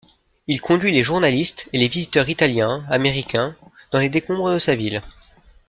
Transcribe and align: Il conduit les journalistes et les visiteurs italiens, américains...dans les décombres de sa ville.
Il 0.47 0.61
conduit 0.61 0.91
les 0.93 1.03
journalistes 1.03 1.69
et 1.73 1.77
les 1.77 1.87
visiteurs 1.87 2.27
italiens, 2.27 2.83
américains...dans 2.89 3.99
les 3.99 4.09
décombres 4.09 4.53
de 4.53 4.57
sa 4.57 4.73
ville. 4.75 5.03